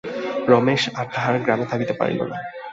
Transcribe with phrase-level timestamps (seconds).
[0.49, 2.37] রমেশ আর তাহার গ্রামে থাকিতে পারিল না।